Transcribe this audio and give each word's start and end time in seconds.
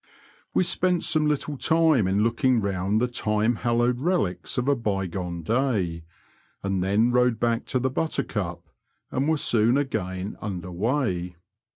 We 0.55 0.63
spent 0.63 1.03
some 1.03 1.27
little 1.27 1.57
time 1.57 2.07
in 2.07 2.23
looking 2.23 2.59
round 2.59 2.99
the 2.99 3.07
time 3.07 3.57
hallowed 3.57 3.99
relics 3.99 4.57
of 4.57 4.67
a 4.67 4.75
bygone 4.75 5.43
day, 5.43 6.05
and 6.63 6.83
then 6.83 7.11
rowed 7.11 7.39
back 7.39 7.65
to 7.65 7.77
the 7.79 7.91
Buttercup, 7.91 8.63
and 9.11 9.29
were 9.29 9.37
soon 9.37 9.77
again 9.77 10.37
tinder 10.41 10.71
weigh. 10.71 11.35